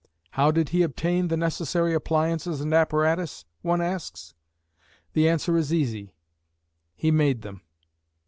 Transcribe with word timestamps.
How 0.31 0.49
did 0.49 0.69
he 0.69 0.81
obtain 0.81 1.27
the 1.27 1.37
necessary 1.37 1.93
appliances 1.93 2.59
and 2.59 2.73
apparatus, 2.73 3.45
one 3.61 3.81
asks. 3.81 4.33
The 5.13 5.29
answer 5.29 5.55
is 5.55 5.71
easy. 5.71 6.15
He 6.95 7.11
made 7.11 7.43
them. 7.43 7.61